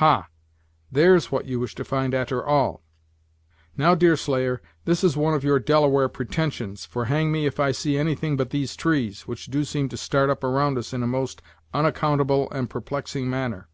Ha! 0.00 0.30
there's 0.90 1.30
what 1.30 1.44
you 1.44 1.60
wish 1.60 1.74
to 1.74 1.84
find, 1.84 2.14
a'ter 2.14 2.42
all!" 2.42 2.82
"Now, 3.76 3.94
Deerslayer, 3.94 4.62
this 4.86 5.04
is 5.04 5.14
one 5.14 5.34
of 5.34 5.44
your 5.44 5.58
Delaware 5.58 6.08
pretensions, 6.08 6.86
for 6.86 7.04
hang 7.04 7.30
me 7.30 7.44
if 7.44 7.60
I 7.60 7.70
see 7.70 7.98
anything 7.98 8.34
but 8.38 8.48
these 8.48 8.76
trees, 8.76 9.28
which 9.28 9.44
do 9.44 9.62
seem 9.62 9.90
to 9.90 9.98
start 9.98 10.30
up 10.30 10.42
around 10.42 10.78
us 10.78 10.94
in 10.94 11.02
a 11.02 11.06
most 11.06 11.42
onaccountable 11.74 12.50
and 12.50 12.70
perplexing 12.70 13.28
manner." 13.28 13.68